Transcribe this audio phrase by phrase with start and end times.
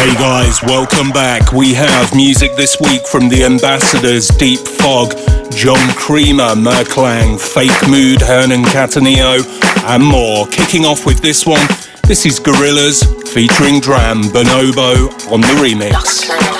[0.00, 1.52] Hey guys, welcome back.
[1.52, 5.10] We have music this week from the Ambassadors, Deep Fog,
[5.52, 9.44] John Creamer, Merklang, Fake Mood, Hernan Cattaneo,
[9.90, 10.46] and more.
[10.46, 11.68] Kicking off with this one,
[12.04, 16.59] this is Gorillas featuring Dram Bonobo on the remix.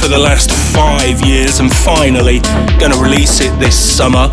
[0.00, 2.40] For the last five years and finally
[2.80, 4.30] going to release it this summer.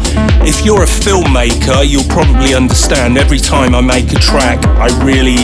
[0.47, 5.43] If you're a filmmaker, you'll probably understand every time I make a track, I really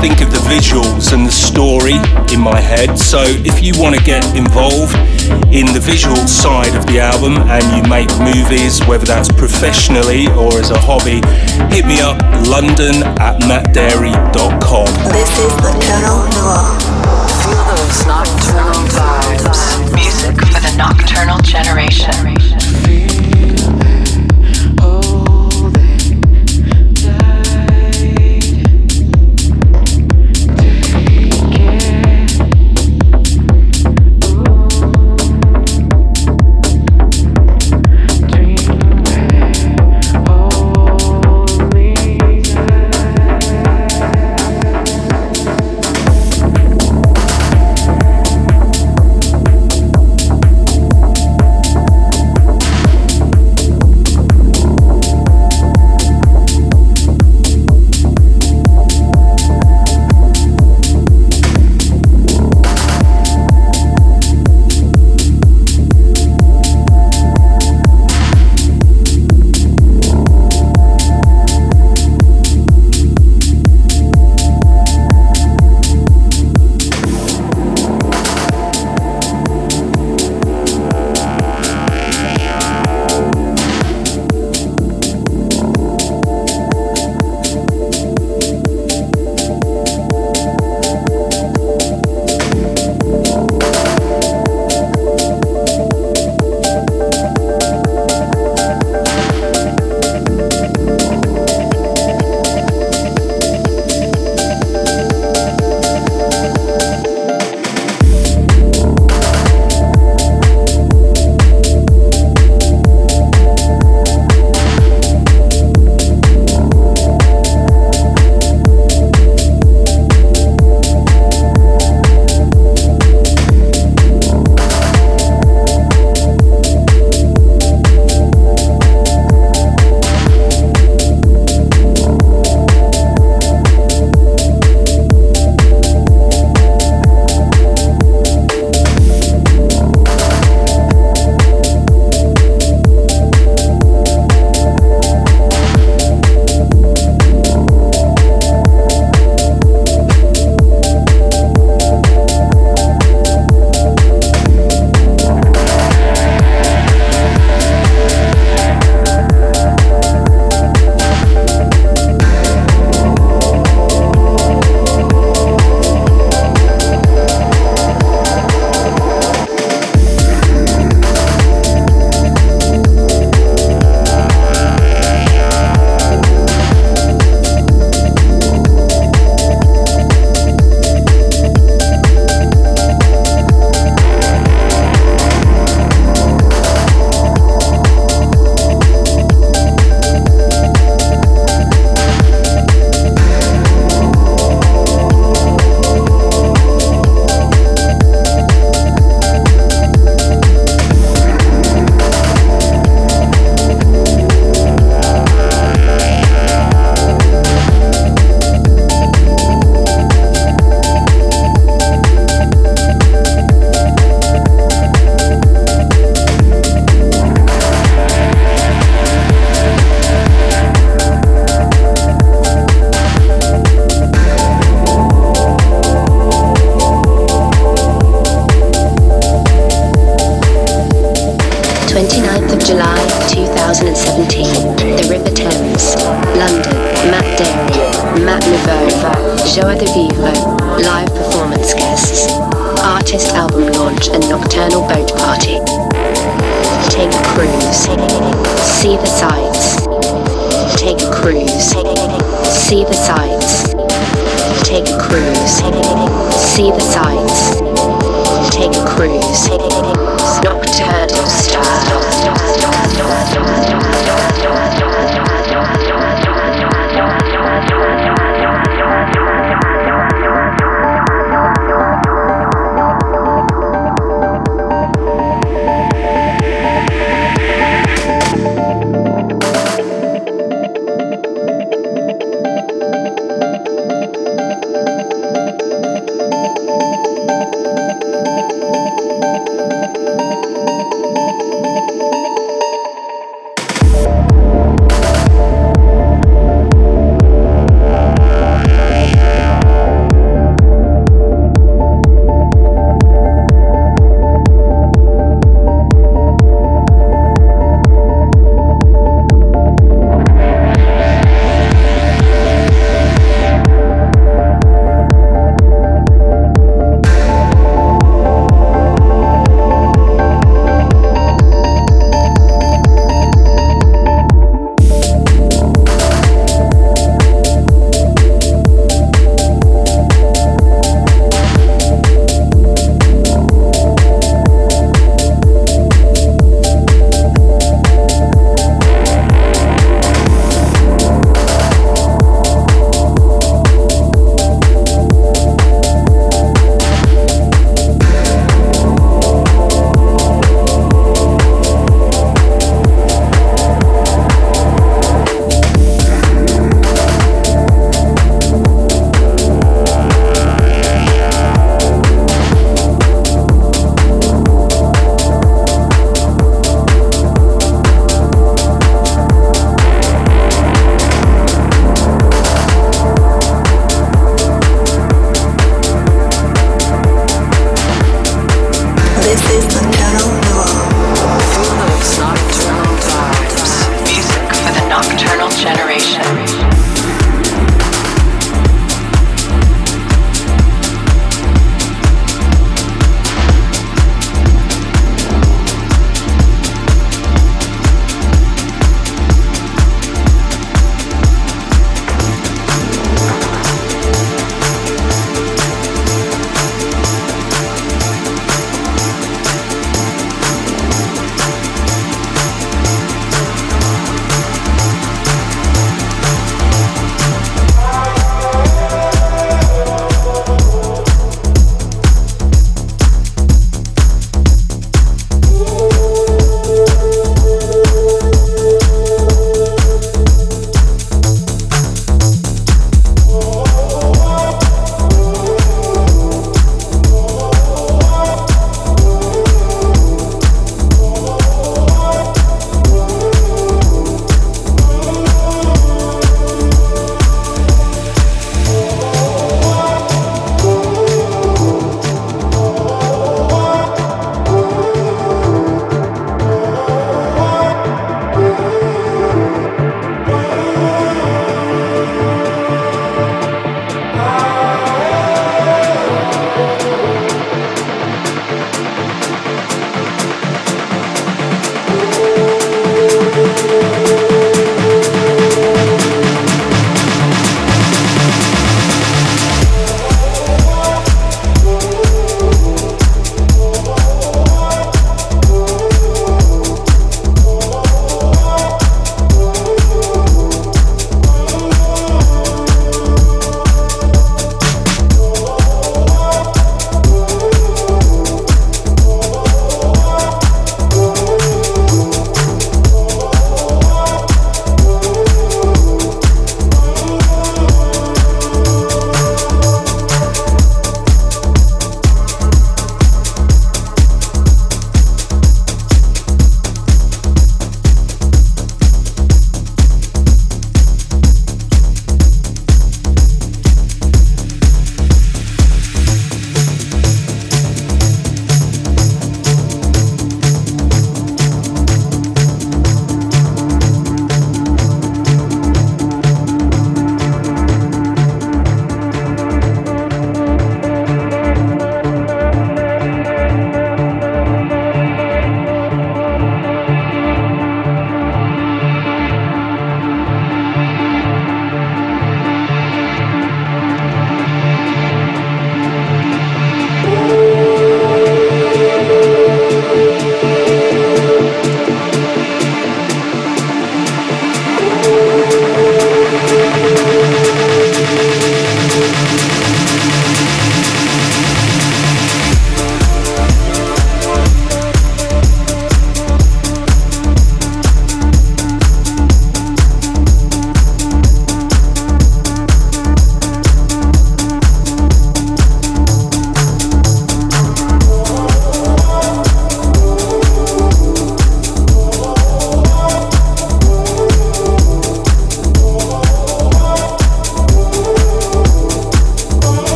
[0.00, 2.00] think of the visuals and the story
[2.32, 2.98] in my head.
[2.98, 4.96] So if you want to get involved
[5.52, 10.56] in the visual side of the album and you make movies, whether that's professionally or
[10.56, 11.20] as a hobby,
[11.68, 12.16] hit me up
[12.48, 14.88] london at mattdarey.com.
[15.12, 16.72] This is Nocturnal Noir.
[17.44, 19.94] Feel those nocturnal vibes.
[19.94, 22.57] Music for the nocturnal generation.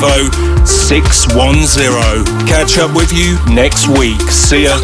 [0.00, 0.30] Nouveau
[0.64, 2.24] 610.
[2.46, 4.18] Catch up with you next week.
[4.30, 4.78] See ya.